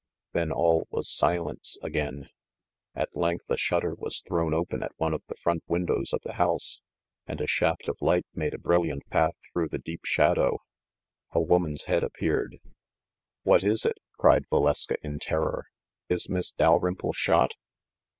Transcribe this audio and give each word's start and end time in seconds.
Then 0.33 0.51
all 0.51 0.87
was 0.89 1.07
silence 1.15 1.77
again. 1.83 2.27
At 2.95 3.15
length 3.15 3.43
a 3.49 3.51
162 3.51 3.51
THE*" 3.51 3.51
MASTER^ 3.51 3.51
OF 3.51 3.51
MYSTERIES 3.59 3.61
shutter 3.61 3.95
was 3.99 4.21
thrown 4.21 4.53
open 4.55 4.81
at 4.81 4.97
one 4.99 5.13
of 5.13 5.21
the 5.27 5.35
front 5.35 5.63
windows 5.67 6.11
of 6.11 6.21
the 6.23 6.33
house, 6.41 6.81
and 7.27 7.39
a 7.39 7.45
shaft 7.45 7.87
of 7.87 7.97
light 8.01 8.25
made 8.33 8.55
a 8.55 8.57
brilliant 8.57 9.07
path 9.11 9.35
through 9.53 9.67
the 9.67 9.77
deep 9.77 10.03
shadow. 10.03 10.57
A 11.33 11.39
woman's 11.39 11.83
head 11.83 12.03
appeared. 12.03 12.57
"What 13.43 13.63
is 13.63 13.85
it?" 13.85 13.99
cried 14.17 14.49
Valeska 14.49 14.95
in 15.03 15.19
terror. 15.19 15.67
"Is 16.09 16.27
Miss 16.27 16.49
Dalrymple 16.49 17.13
shot 17.13 17.51